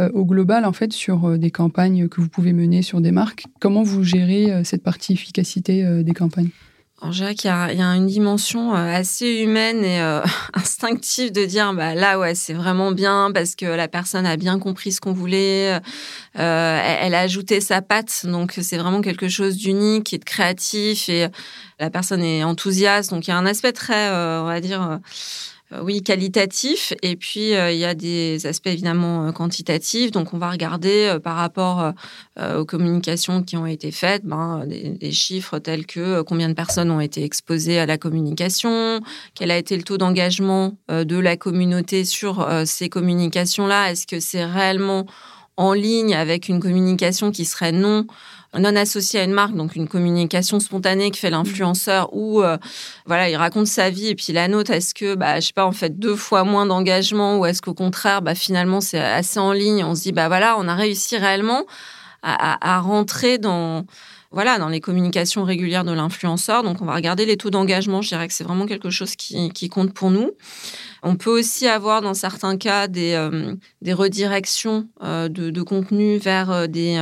[0.00, 3.44] euh, au global en fait sur des campagnes que vous pouvez mener sur des marques.
[3.60, 6.50] Comment vous gérez cette partie efficacité des campagnes?
[7.10, 10.20] Je dirais qu'il y, a une dimension euh, assez humaine et euh,
[10.54, 14.58] instinctive de dire bah là ouais c'est vraiment bien parce que la personne a bien
[14.58, 15.80] compris ce qu'on voulait,
[16.38, 18.26] euh, elle, a ajouté sa patte.
[18.26, 21.28] Donc c'est vraiment quelque chose d'unique et de créatif et
[21.80, 23.10] la personne est enthousiaste.
[23.10, 25.00] Donc il y a un aspect très on va dire
[25.82, 26.92] oui, qualitatif.
[27.02, 30.10] Et puis, euh, il y a des aspects évidemment euh, quantitatifs.
[30.10, 31.92] Donc, on va regarder par rapport
[32.40, 37.00] aux communications qui ont été faites, ben, des, chiffres tels que combien de personnes ont
[37.00, 39.00] été exposées à la communication,
[39.34, 43.90] quel a été le taux d'engagement de la communauté sur ces communications-là.
[43.90, 45.06] Est-ce que c'est réellement
[45.56, 48.06] en ligne avec une communication qui serait non
[48.58, 52.58] non associé à une marque, donc une communication spontanée que fait l'influenceur où euh,
[53.06, 55.64] voilà, il raconte sa vie et puis la nôtre, est-ce que bah je sais pas,
[55.64, 59.52] en fait deux fois moins d'engagement ou est-ce qu'au contraire, bah finalement c'est assez en
[59.52, 61.64] ligne, on se dit bah voilà, on a réussi réellement
[62.22, 63.84] à, à, rentrer dans
[64.32, 66.62] voilà, dans les communications régulières de l'influenceur.
[66.62, 68.02] Donc, on va regarder les taux d'engagement.
[68.02, 70.32] Je dirais que c'est vraiment quelque chose qui, qui compte pour nous.
[71.02, 76.18] On peut aussi avoir dans certains cas des, euh, des redirections euh, de, de, contenu
[76.18, 76.98] vers euh, des,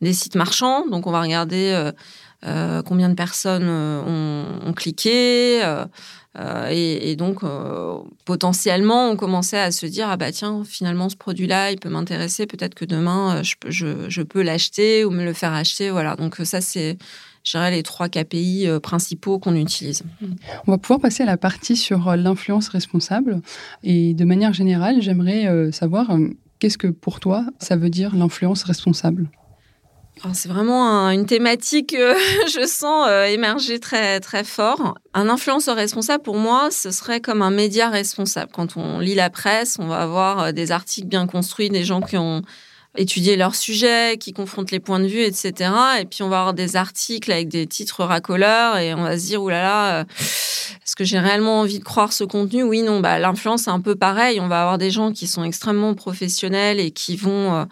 [0.00, 0.86] des sites marchands.
[0.88, 1.90] Donc on va regarder
[2.86, 5.60] combien de personnes ont, ont cliqué.
[6.70, 7.40] Et, et, donc,
[8.24, 12.46] potentiellement, on commençait à se dire, ah bah tiens, finalement, ce produit-là, il peut m'intéresser.
[12.46, 15.90] Peut-être que demain, je, je, je peux l'acheter ou me le faire acheter.
[15.90, 16.14] Voilà.
[16.16, 16.98] Donc ça, c'est
[17.48, 20.02] je les trois KPI euh, principaux qu'on utilise.
[20.66, 23.40] On va pouvoir passer à la partie sur euh, l'influence responsable.
[23.82, 26.14] Et de manière générale, j'aimerais euh, savoir
[26.58, 29.30] qu'est-ce que pour toi ça veut dire l'influence responsable?
[30.32, 32.14] C'est vraiment une thématique que
[32.46, 34.94] je sens émerger très très fort.
[35.14, 38.50] Un influenceur responsable, pour moi, ce serait comme un média responsable.
[38.52, 42.16] Quand on lit la presse, on va avoir des articles bien construits, des gens qui
[42.16, 42.42] ont
[42.96, 45.70] étudier leur sujet, qui confrontent les points de vue, etc.
[46.00, 49.26] Et puis on va avoir des articles avec des titres racoleurs et on va se
[49.26, 50.04] dire, oulala, là là,
[50.84, 52.62] est-ce que j'ai réellement envie de croire ce contenu?
[52.62, 54.40] Oui, non, bah, l'influence, c'est un peu pareil.
[54.40, 57.54] On va avoir des gens qui sont extrêmement professionnels et qui vont...
[57.54, 57.64] Euh,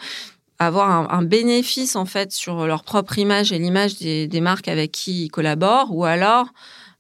[0.59, 5.25] avoir un, bénéfice en fait sur leur propre image et l'image des, marques avec qui
[5.25, 6.49] ils collaborent, ou alors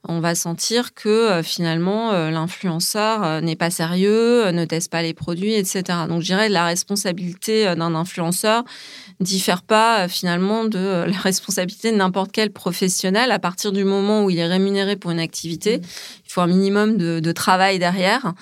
[0.08, 5.02] on va sentir que euh, finalement euh, l'influenceur euh, n'est pas sérieux, ne teste pas
[5.02, 5.82] les produits, etc.
[6.08, 8.64] Donc je dirais la responsabilité d'un influenceur
[9.20, 14.30] diffère pas finalement de la responsabilité de n'importe quel professionnel à partir du moment où
[14.30, 15.78] il est rémunéré pour une activité.
[15.78, 15.82] Mmh.
[16.26, 18.34] Il faut un minimum de, travail derrière.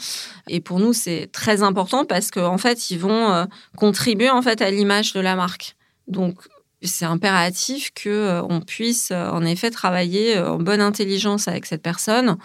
[0.48, 4.70] Et pour nous, c'est très important parce qu'en fait, ils vont contribuer en fait à
[4.70, 5.76] l'image de la marque.
[6.06, 6.38] Donc,
[6.86, 11.66] c'est impératif que euh, on puisse euh, en effet travailler euh, en bonne intelligence avec
[11.66, 12.36] cette personne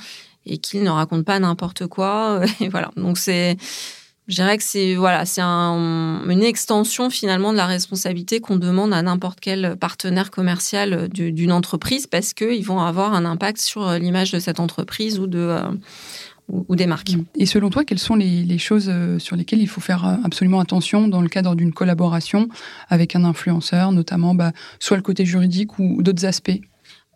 [0.46, 2.42] et qu'il ne raconte pas n'importe quoi.
[2.60, 2.92] Et voilà.
[2.96, 3.58] Donc c'est,
[4.30, 9.02] je dirais que c'est voilà, c'est une extension finalement de la responsabilité qu'on demande à
[9.02, 14.40] n'importe quel partenaire commercial d'une entreprise parce qu'ils vont avoir un impact sur l'image de
[14.40, 15.60] cette entreprise ou de
[16.50, 17.12] ou, des marques.
[17.36, 20.60] Et selon toi, quelles sont les, choses euh, sur lesquelles il faut faire euh, absolument
[20.60, 22.50] attention dans le cadre d'une collaboration
[22.90, 26.60] avec un influenceur, notamment bah, soit le côté juridique ou d'autres aspects?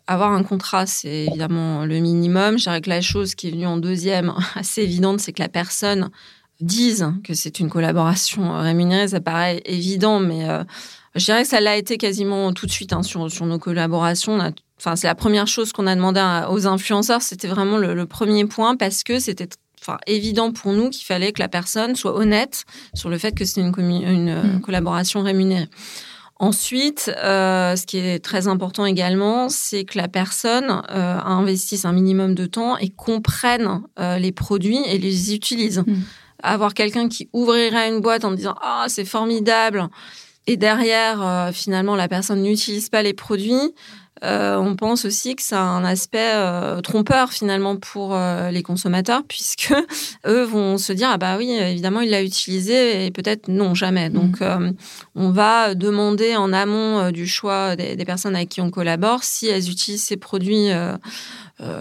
[0.06, 2.58] Avoir un contrat, c'est évidemment le minimum.
[2.58, 5.48] Je dirais que la chose qui est venue en deuxième, assez évidente, c'est que la
[5.48, 6.10] personne
[6.60, 9.08] dise que c'est une collaboration rémunérée.
[9.08, 10.64] Ça paraît évident, mais euh,
[11.14, 14.38] je dirais que ça l'a été quasiment tout de suite hein, sur, sur nos collaborations.
[14.78, 17.22] Enfin, c'est la première chose qu'on a demandé aux influenceurs.
[17.22, 19.48] C'était vraiment le, premier point parce que c'était
[19.80, 22.64] enfin, évident pour nous qu'il fallait que la personne soit honnête
[22.94, 24.60] sur le fait que c'est une, une euh, mmh.
[24.60, 25.68] collaboration rémunérée.
[26.40, 31.92] Ensuite, euh, ce qui est très important également, c'est que la personne euh, investisse un
[31.92, 35.84] minimum de temps et comprenne euh, les produits et les utilise.
[35.86, 35.94] Mmh.
[36.46, 39.88] Avoir quelqu'un qui ouvrirait une boîte en disant ah c'est formidable.
[40.46, 43.74] Et derrière finalement la personne n'utilise pas les produits,
[44.22, 48.62] euh, on pense aussi que ça a un aspect euh, trompeur finalement pour euh, les
[48.62, 49.74] consommateurs, puisque
[50.26, 54.08] eux vont se dire ah bah oui évidemment il l'a utilisé et peut-être non jamais.
[54.08, 54.12] Mmh.
[54.12, 54.42] Donc
[55.14, 59.70] on va demander en amont du choix des, personnes avec qui on collabore si elles
[59.70, 60.68] utilisent ces produits.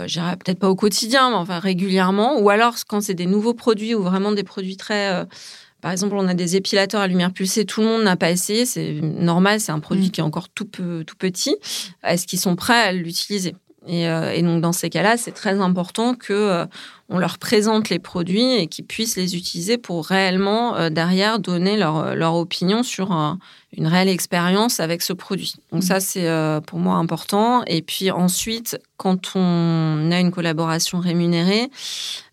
[0.08, 3.96] Dirais peut-être pas au quotidien, mais enfin régulièrement, ou alors quand c'est des nouveaux produits
[3.96, 5.26] ou vraiment des produits très
[5.84, 8.66] par exemple, on a des épilateurs à lumière pulsée, tout le monde n'a pas essayé,
[8.66, 10.12] c'est normal, c'est un produit mm.
[10.12, 11.58] qui est encore tout, tout petit.
[12.04, 13.54] Est-ce qu'ils sont prêts à l'utiliser?
[13.90, 16.66] Euh, et, donc dans ces cas-là, c'est très important que euh,
[17.14, 21.78] on leur présente les produits et qu'ils puissent les utiliser pour réellement euh, derrière donner
[21.78, 23.12] leur, leur opinion sur
[23.78, 25.56] une réelle expérience avec ce produit.
[25.72, 25.86] Donc mmh.
[25.86, 27.64] ça, c'est euh, pour moi important.
[27.66, 31.70] Et puis ensuite, quand on a une collaboration rémunérée,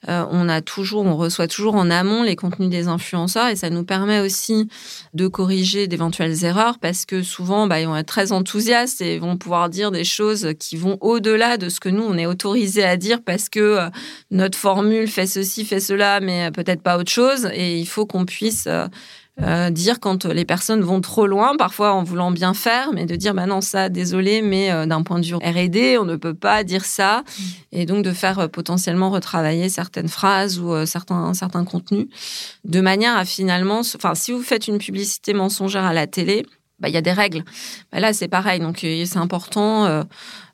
[0.09, 3.71] euh, on a toujours, on reçoit toujours en amont les contenus des influenceurs et ça
[3.71, 4.69] nous permet aussi
[5.15, 9.37] de corriger d'éventuelles erreurs parce que souvent, bah, ils vont être très enthousiastes et vont
[9.37, 12.97] pouvoir dire des choses qui vont au-delà de ce que nous, on est autorisé à
[12.97, 13.89] dire parce que euh,
[14.31, 17.51] notre formule fait ceci, fait cela, mais peut-être pas autre chose.
[17.53, 18.69] Et il faut qu'on puisse
[19.43, 23.17] euh, dire quand les personnes vont trop loin, parfois en voulant bien faire, mais de
[23.17, 26.35] dire bah non ça, désolé, mais euh, d'un point de vue R&D, on ne peut
[26.35, 27.43] pas dire ça, mm.
[27.73, 32.09] et donc de faire euh, potentiellement retravailler certaines phrases ou certains certains contenus,
[32.65, 36.45] de manière à finalement, enfin si vous faites une publicité mensongère à la télé,
[36.81, 37.45] bah, il y a des règles.
[37.93, 38.61] Bah, là, c'est pareil.
[38.61, 40.05] Donc, c'est important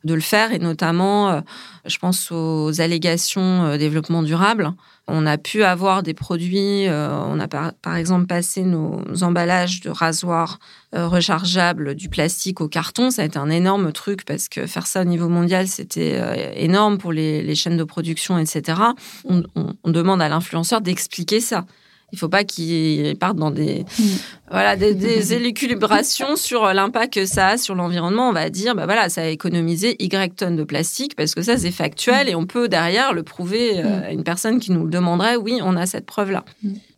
[0.04, 1.42] de le faire et notamment,
[1.84, 4.74] je pense aux allégations développement durable.
[5.08, 9.90] On a pu avoir des produits, euh, on a par, exemple passé nos emballages de
[9.90, 10.58] rasoirs
[10.96, 13.10] euh, rechargeables du plastique au carton.
[13.12, 16.52] Ça a été un énorme truc parce que faire ça au niveau mondial, c'était euh,
[16.56, 18.80] énorme pour les, chaînes de production, etc.
[19.24, 21.64] on demande à l'influenceur d'expliquer ça.
[22.12, 24.02] Il faut pas qu'ils partent dans des, mm.
[24.50, 28.28] voilà, des, élucubrations sur l'impact que ça a sur l'environnement.
[28.28, 31.58] On va dire, bah voilà, ça a économisé Y tonnes de plastique parce que ça,
[31.58, 32.30] c'est factuel mm.
[32.30, 34.02] et on peut derrière le prouver euh, mm.
[34.04, 35.36] à une personne qui nous le demanderait.
[35.36, 36.44] Oui, on a cette preuve-là.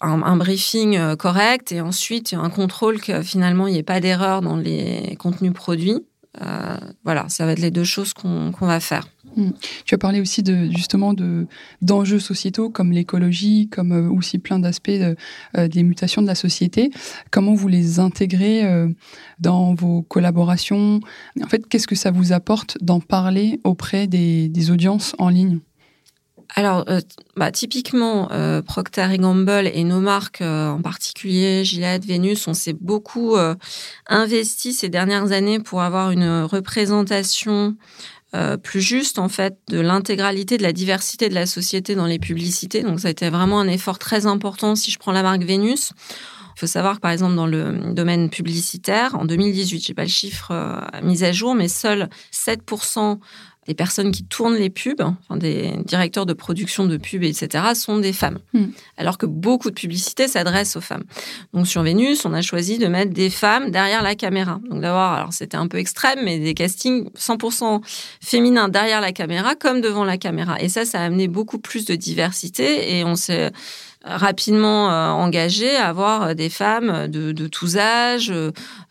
[0.01, 4.43] Un, briefing euh, correct et ensuite un contrôle que finalement, il n'y ait pas d'erreur
[4.43, 6.05] dans les contenus produits.
[6.43, 9.09] Euh, voilà, ça va être les deux choses qu'on va faire.
[9.39, 9.53] Hmm.
[9.85, 10.43] Tu as parlé aussi
[10.75, 11.47] justement de
[11.81, 16.91] d'enjeux sociétaux comme l'écologie, comme euh, aussi plein d'aspects euh, des mutations de la société.
[17.31, 18.65] Comment vous les intégrez
[19.39, 20.99] dans vos collaborations?
[21.41, 25.61] En fait, qu'est-ce que ça vous apporte d'en parler auprès des, audiences en ligne?
[26.57, 26.85] Alors,
[27.37, 28.29] bah, typiquement,
[28.67, 33.37] Procter Gamble et nos marques, en particulier Gillette, Vénus, on s'est beaucoup
[34.09, 37.77] investi ces dernières années pour avoir une représentation
[38.35, 42.19] euh, plus juste en fait de l'intégralité de la diversité de la société dans les
[42.19, 42.83] publicités.
[42.83, 45.93] Donc ça a été vraiment un effort très important si je prends la marque Vénus.
[46.57, 50.09] Il faut savoir que par exemple dans le domaine publicitaire, en 2018, j'ai pas le
[50.09, 50.53] chiffre
[51.05, 53.19] mis à jour, mais seuls 7%
[53.69, 57.99] des personnes qui tournent les pubs, enfin des directeurs de production de pubs, etc., sont
[57.99, 58.39] des femmes.
[58.55, 58.69] Hmm.
[58.97, 61.05] Alors que beaucoup de publicités s'adressent aux femmes.
[61.53, 64.59] Donc sur Vénus, on a choisi de mettre des femmes derrière la caméra.
[64.71, 67.83] Donc d'avoir, alors c'était un peu extrême, mais des castings 100%
[68.23, 70.59] féminins derrière la caméra comme devant la caméra.
[70.63, 73.53] Et ça, ça a amené beaucoup plus de diversité et on s'est
[74.05, 78.33] rapidement euh, engagé à avoir euh, des femmes de, de tous âges,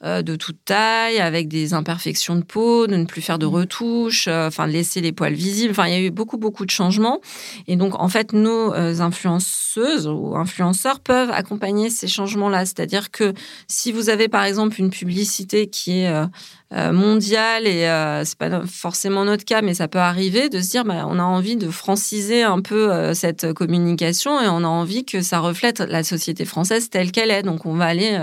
[0.04, 3.50] euh, de toute taille, avec des imperfections de peau, de ne plus faire de mmh.
[3.50, 5.72] retouches, enfin de laisser les poils visibles.
[5.72, 7.20] Enfin, il y a eu beaucoup beaucoup de changements.
[7.68, 12.66] Et donc, en fait, nos influenceuses ou influenceurs peuvent accompagner ces changements-là.
[12.66, 13.34] C'est-à-dire que
[13.68, 16.28] si vous avez par exemple une publicité qui est
[16.74, 20.70] euh, mondiale et euh, c'est pas forcément notre cas, mais ça peut arriver de se
[20.70, 24.68] dire bah, on a envie de franciser un peu euh, cette communication et on a
[24.68, 27.42] envie que ça reflète la société française telle qu'elle est.
[27.42, 28.20] Donc on va aller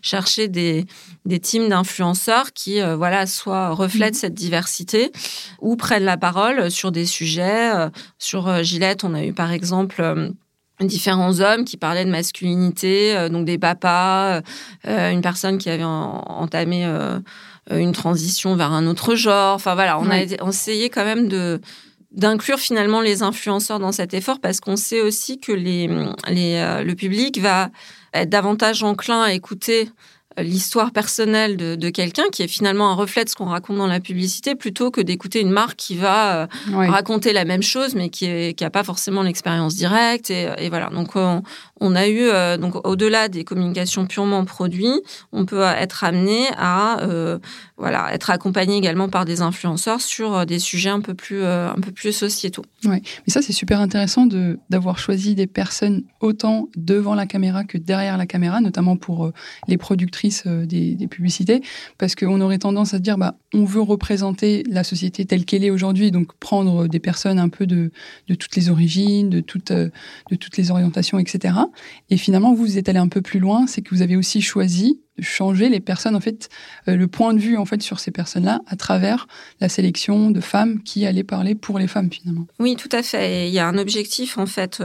[0.00, 0.86] chercher des,
[1.28, 4.18] des teams d'influenceurs qui voilà soit reflètent mmh.
[4.18, 5.12] cette diversité
[5.60, 7.70] ou prennent la parole sur des sujets.
[8.18, 10.32] sur Gillette, on a eu par exemple
[10.80, 14.40] différents hommes qui parlaient de masculinité, donc des papas,
[14.84, 16.86] une personne qui avait entamé
[17.70, 19.54] euh, une transition vers un autre genre.
[19.54, 21.60] Enfin voilà, on a essayé quand même de
[22.10, 25.88] d'inclure finalement les influenceurs dans cet effort parce qu'on sait aussi que les,
[26.28, 27.68] les, euh, le public va
[28.14, 29.90] être davantage enclin à écouter
[30.42, 34.00] l'histoire personnelle de, quelqu'un qui est finalement un reflet de ce qu'on raconte dans la
[34.00, 38.54] publicité plutôt que d'écouter une marque qui va euh, raconter la même chose mais qui
[38.60, 40.90] n'a pas forcément l'expérience directe et, voilà.
[40.90, 41.42] Donc on,
[41.94, 45.00] a eu euh, donc au-delà des communications purement produits
[45.32, 47.38] on peut être amené à euh,
[47.76, 51.92] voilà être accompagné également par des influenceurs sur des sujets un peu plus un peu
[51.92, 52.64] plus sociétaux.
[52.84, 53.02] Ouais.
[53.26, 57.78] Mais ça c'est super intéressant de d'avoir choisi des personnes autant devant la caméra que
[57.78, 59.32] derrière la caméra notamment pour
[59.66, 61.62] les productrices euh, des, publicités,
[61.96, 65.64] parce qu'on aurait tendance à se dire, bah, on veut représenter la société telle qu'elle
[65.64, 67.90] est aujourd'hui, donc prendre des personnes un peu de,
[68.28, 69.88] de toutes les origines, de euh,
[70.30, 71.54] de toutes les orientations, etc.
[72.10, 75.00] Et finalement, vous êtes allé un peu plus loin, c'est que vous avez aussi choisi
[75.16, 76.48] de changer les personnes, en fait,
[76.88, 79.26] euh, le point de vue en fait sur ces personnes-là à travers
[79.60, 82.46] la sélection de femmes qui allaient parler pour les femmes finalement.
[82.60, 83.48] Oui, tout à fait.
[83.48, 84.80] il y a un objectif en fait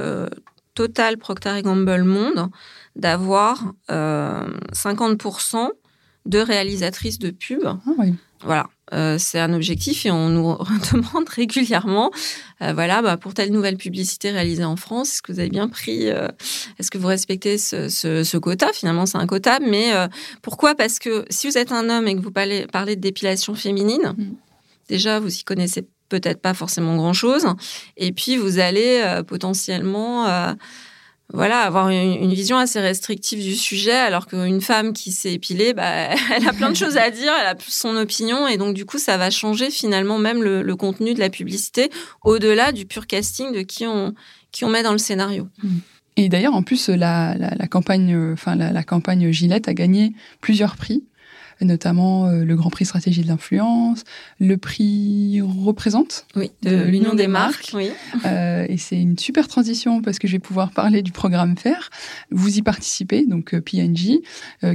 [0.74, 2.50] total Procter Gamble Monde
[2.96, 5.68] d'avoir 50% euh,
[6.26, 7.64] de réalisatrices de pub.
[7.66, 7.80] Ah
[8.42, 10.58] voilà, euh, c'est un objectif et on nous
[10.94, 12.12] demande régulièrement,
[12.62, 15.68] euh, voilà, bah, pour telle nouvelle publicité réalisée en France, est-ce que vous avez bien
[15.68, 18.72] pris, est-ce que vous respectez ce, quota?
[18.74, 19.92] Finalement, c'est un quota, mais
[20.42, 20.76] pourquoi?
[20.76, 24.14] Parce que si vous êtes un homme et que vous parlez, parlez de dépilation féminine,
[24.18, 24.24] mm.
[24.90, 27.48] déjà, vous y connaissez peut-être pas forcément grand-chose,
[27.98, 30.56] et puis vous allez potentiellement
[31.32, 36.10] voilà, avoir une, vision assez restrictive du sujet, alors qu'une femme qui s'est épilée, bah,
[36.36, 39.00] elle a plein de choses à dire, elle a son opinion, et donc du coup,
[39.00, 41.90] ça va changer finalement même le, contenu de la publicité,
[42.24, 44.14] au-delà du pur casting de qui on,
[44.52, 45.48] qui on met dans le scénario.
[46.18, 47.36] Et d'ailleurs, en plus, la,
[47.70, 51.04] campagne, enfin la, campagne Gillette a gagné plusieurs prix
[51.64, 54.04] notamment euh, le Grand Prix Stratégie de l'influence,
[54.40, 57.72] le prix Représente oui, de, l'Union des, marques.
[57.74, 57.90] oui.
[58.26, 61.90] Euh, et c'est une super transition parce que je vais pouvoir parler du programme FAIR.
[62.32, 64.22] Vous y participez, donc euh, PNG.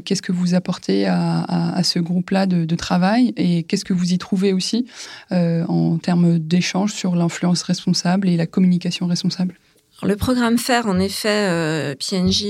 [0.04, 4.52] qu'est-ce que vous apportez à, ce groupe-là de, travail et qu'est-ce que vous y trouvez
[4.52, 4.86] aussi
[5.30, 9.54] en termes d'échange sur l'influence responsable et la communication responsable?
[10.02, 12.44] Le programme FAIR, en effet, PNJ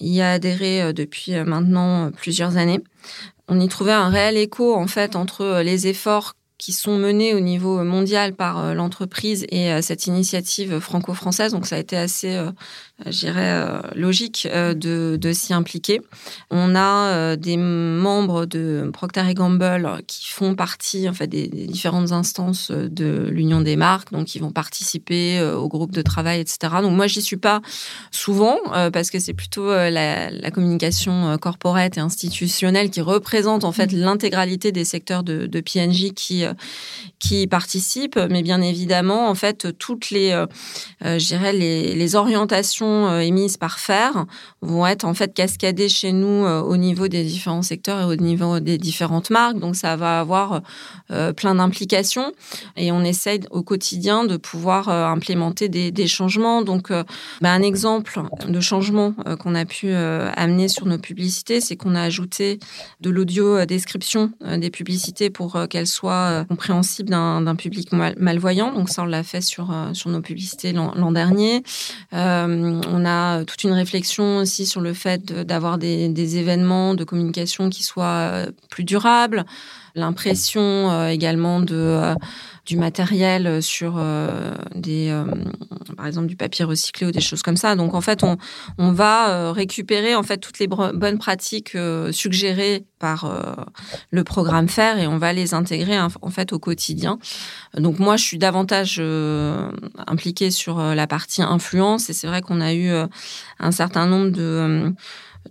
[0.00, 2.80] y a adhéré depuis maintenant plusieurs années
[3.48, 7.40] on y trouvait un réel écho en fait entre les efforts qui sont menés au
[7.40, 11.50] niveau mondial par euh, l'entreprise et euh, cette initiative franco-française.
[11.50, 12.52] Donc ça a été assez euh,
[13.06, 16.00] je dirais, euh, logique euh, de, de s'y impliquer.
[16.50, 22.12] On a euh, des membres de Procter Gamble qui font partie en fait, des, différentes
[22.12, 26.74] instances de l'Union des marques, donc ils vont participer au groupe de travail, etc.
[26.82, 27.60] Donc moi, j'y suis pas
[28.10, 28.58] souvent
[28.92, 33.96] parce que c'est plutôt la, la, communication corporate et institutionnelle qui représente en fait mmh.
[33.96, 36.44] l'intégralité des secteurs de, de PNJ qui,
[37.18, 38.18] qui participent.
[38.30, 40.44] Mais bien évidemment, en fait, toutes les,
[41.00, 44.26] je dirais, les, les orientations euh, émises par fer
[44.60, 48.16] vont être en fait cascadées chez nous euh, au niveau des différents secteurs et au
[48.16, 49.58] niveau des différentes marques.
[49.58, 50.62] Donc ça va avoir
[51.10, 52.32] euh, plein d'implications
[52.76, 56.62] et on essaye au quotidien de pouvoir implémenter des, changements.
[56.62, 61.94] Donc bah, un exemple de changement qu'on a pu amener sur nos publicités, c'est qu'on
[61.94, 62.58] a ajouté
[63.00, 68.72] de l'audio description des publicités pour qu'elles soient compréhensibles d'un public malvoyant.
[68.72, 71.62] Donc ça, on l'a fait sur, sur nos publicités l'an dernier.
[72.88, 77.82] On a toute une réflexion aussi sur le fait d'avoir des, événements de communication qui
[77.82, 79.44] soient plus durables,
[79.94, 82.14] l'impression également de
[82.64, 85.24] du matériel sur euh, des, euh,
[85.96, 87.74] par exemple du papier recyclé ou des choses comme ça.
[87.74, 88.36] Donc en fait, on,
[88.78, 91.76] on va euh, récupérer en fait toutes les bonnes pratiques
[92.12, 93.28] suggérées par
[94.10, 97.18] le programme FAIR et on va les intégrer en fait au quotidien.
[97.76, 99.02] Donc moi, je suis davantage
[100.06, 102.92] impliquée sur la partie influence et c'est vrai qu'on a eu
[103.58, 104.94] un certain nombre de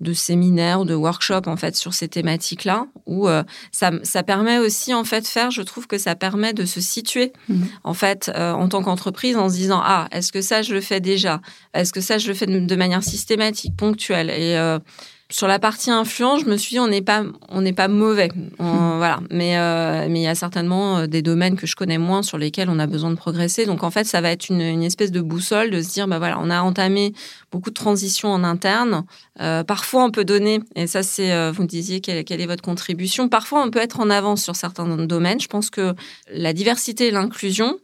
[0.01, 4.57] de séminaires ou de workshops en fait sur ces thématiques-là où euh, ça, ça, permet
[4.57, 7.63] aussi en fait faire je trouve que ça permet de se situer mmh.
[7.83, 10.81] en fait euh, en tant qu'entreprise en se disant ah est-ce que ça je le
[10.81, 11.39] fais déjà?
[11.73, 14.29] Est-ce que ça je le fais de, manière systématique ponctuelle?
[14.29, 14.79] Et euh,
[15.31, 18.29] sur la partie influence, je me suis dit on n'est pas on n'est pas mauvais,
[18.59, 19.19] voilà.
[19.31, 22.37] Mais euh, mais il y a certainement euh, des domaines que je connais moins sur
[22.37, 23.65] lesquels on a besoin de progresser.
[23.65, 26.19] Donc en fait, ça va être une, une espèce de boussole de se dire bah
[26.19, 27.13] voilà, on a entamé
[27.51, 29.05] beaucoup de transitions en interne.
[29.39, 32.45] Euh, parfois, on peut donner, et ça c'est euh, vous me disiez quelle, quelle est
[32.45, 33.29] votre contribution.
[33.29, 35.39] Parfois, on peut être en avance sur certains domaines.
[35.39, 35.95] Je pense que
[36.31, 37.77] la diversité et l'inclusion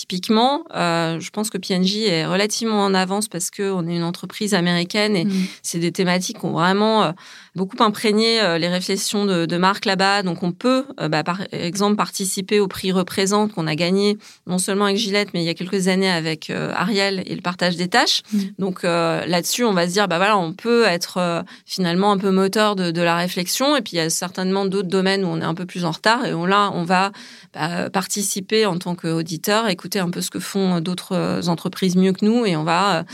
[0.00, 4.54] Typiquement, euh, je pense que PNJ est relativement en avance parce qu'on est une entreprise
[4.54, 5.32] américaine et mm.
[5.62, 7.12] c'est des thématiques qui ont vraiment euh,
[7.54, 10.22] beaucoup imprégné euh, les réflexions de, de marque là-bas.
[10.22, 14.86] Donc on peut, bah, par exemple, participer au prix Représente qu'on a gagné non seulement
[14.86, 18.22] avec Gillette, mais il y a quelques années avec Ariel et le partage des tâches.
[18.32, 18.38] Mm.
[18.58, 22.76] Donc là-dessus, on va se dire, bah voilà, on peut être finalement un peu moteur
[22.76, 23.76] de, de, la réflexion.
[23.76, 25.90] Et puis il y a certainement d'autres domaines où on est un peu plus en
[25.90, 27.12] retard et on, là, on va
[27.54, 32.12] bah, participer en tant qu'auditeur, écouter un peu ce que font d'autres euh, entreprises mieux
[32.12, 33.04] que nous et on va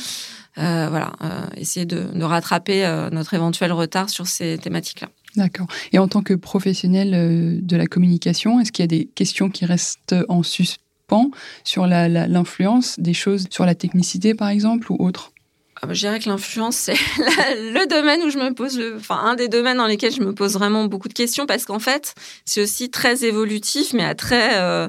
[0.58, 1.12] euh, euh, voilà,
[1.56, 5.08] essayer de, rattraper notre éventuel retard sur ces thématiques-là.
[5.36, 5.66] D'accord.
[5.92, 9.64] Et en tant que professionnel de la communication, est-ce qu'il y a des questions qui
[9.64, 11.30] restent en suspens
[11.62, 15.32] sur l'influence des choses sur la technicité, par exemple, ou autre?
[15.90, 19.48] Je dirais que l'influence, c'est le domaine où je me pose, le, enfin un des
[19.48, 22.14] domaines dans lesquels je me pose vraiment beaucoup de questions parce qu'en fait,
[22.44, 24.88] c'est aussi très évolutif, mais à très, euh,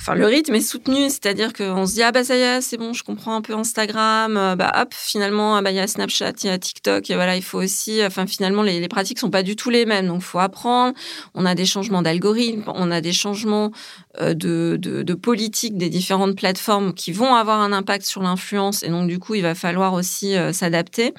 [0.00, 2.76] enfin le rythme est soutenu, c'est-à-dire qu'on se dit ah bah ça y est, c'est
[2.76, 5.86] bon, je comprends un peu Instagram, euh, bah hop, finalement ah, bah il y a
[5.86, 9.18] Snapchat, il y a TikTok, et voilà, il faut aussi, enfin finalement les, les pratiques
[9.18, 10.94] sont pas du tout les mêmes, donc faut apprendre.
[11.34, 13.72] On a des changements d'algorithmes, on a des changements
[14.18, 18.88] de, de, de politique des différentes plateformes qui vont avoir un impact sur l'influence, et
[18.88, 21.14] donc du coup il va falloir aussi euh, s'adapter.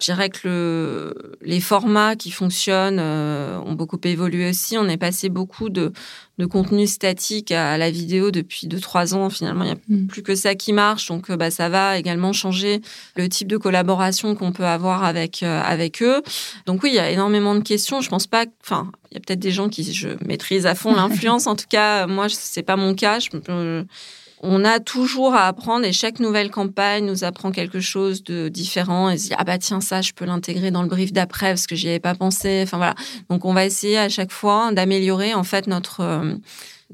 [0.00, 4.76] Je dirais que le, les formats qui fonctionnent euh, ont beaucoup évolué aussi.
[4.76, 5.92] On est passé beaucoup de,
[6.42, 9.30] de contenu statique à, la vidéo depuis 2-3 ans.
[9.30, 10.06] Finalement, il n'y a mm.
[10.08, 11.08] plus que ça qui marche.
[11.08, 12.80] Donc, euh, bah, ça va également changer
[13.16, 16.22] le type de collaboration qu'on peut avoir avec, avec eux.
[16.66, 18.00] Donc oui, il y a énormément de questions.
[18.00, 18.44] Je pense pas...
[18.62, 21.46] Enfin, il y a peut-être des gens qui je maîtrise à fond l'influence.
[21.46, 23.18] en tout cas, moi, c'est pas mon cas.
[23.20, 23.28] Je,
[24.42, 29.08] on a toujours à apprendre et chaque nouvelle campagne nous apprend quelque chose de différent
[29.08, 31.68] et se dit ah bah tiens ça je peux l'intégrer dans le brief d'après parce
[31.68, 32.94] que j'y avais pas pensé enfin voilà
[33.30, 36.34] donc on va essayer à chaque fois d'améliorer en fait notre euh,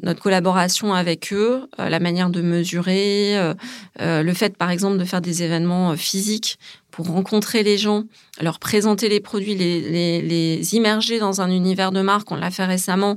[0.00, 5.04] notre collaboration avec eux, euh, la manière de mesurer, euh, le fait par exemple de
[5.04, 6.56] faire des événements physiques
[6.92, 8.04] pour rencontrer les gens,
[8.40, 12.30] leur présenter les produits, les, les, les immerger dans un univers de marque.
[12.30, 13.16] On l'a fait récemment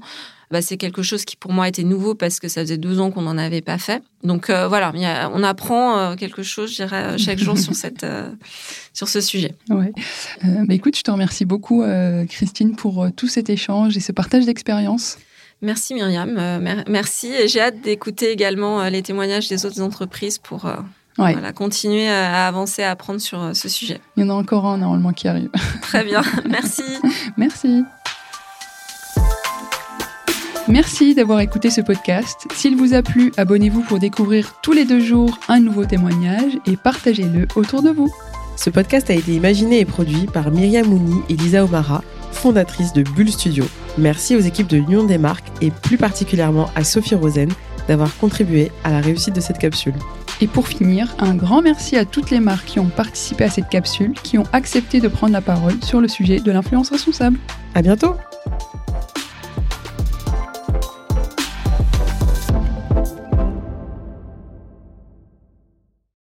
[0.52, 3.12] bah, c'est quelque chose qui pour moi était nouveau parce que ça faisait deux ans
[3.12, 4.04] qu'on n'en avait pas fait.
[4.24, 4.92] Donc euh, voilà,
[5.34, 8.06] on apprend euh, quelque chose, je dirais, euh, chaque jour sur, cette,
[8.94, 9.56] sur ce sujet.
[9.70, 9.94] Ouais.
[10.44, 11.84] bah, écoute, je te remercie beaucoup,
[12.30, 15.18] Christine, pour tout cet échange et ce partage d'expérience.
[15.64, 16.34] Merci Myriam,
[16.88, 17.28] merci.
[17.28, 20.70] Et j'ai hâte d'écouter également les témoignages des autres entreprises pour
[21.18, 24.02] voilà, continuer à avancer, à apprendre sur ce sujet.
[24.18, 25.50] Il y en a encore un normalement qui arrive.
[25.84, 26.84] Très bien, merci.
[27.38, 27.84] merci.
[30.72, 32.48] Merci d'avoir écouté ce podcast.
[32.54, 36.78] S'il vous a plu, abonnez-vous pour découvrir tous les deux jours un nouveau témoignage et
[36.78, 38.10] partagez-le autour de vous.
[38.56, 43.04] Ce podcast a été imaginé et produit par Myriam Mouni et Lisa Omara, fondatrices de
[43.04, 43.66] Bull Studio.
[43.98, 47.50] Merci aux équipes de l'Union des marques et plus particulièrement à Sophie Rosen
[47.90, 49.96] d'avoir contribué à la réussite de cette capsule.
[50.40, 53.68] Et pour finir, un grand merci à toutes les marques qui ont participé à cette
[53.68, 57.38] capsule, qui ont accepté de prendre la parole sur le sujet de l'influence responsable.
[57.76, 58.16] À bientôt!